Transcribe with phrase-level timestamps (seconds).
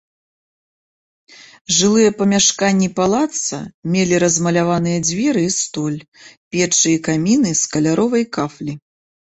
[1.79, 3.59] Жылыя памяшканні палаца
[3.97, 6.01] мелі размаляваныя дзверы і столь,
[6.51, 8.73] печы і каміны з каляровай кафлі.